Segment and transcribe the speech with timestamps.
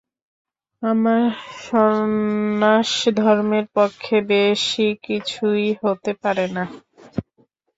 [0.83, 1.23] আমার
[1.63, 6.63] সন্ন্যাসধর্মের পক্ষে বেশি কিছুই হতে পারে না।